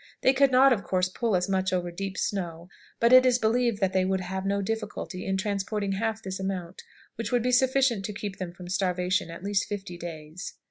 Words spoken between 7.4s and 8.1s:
be sufficient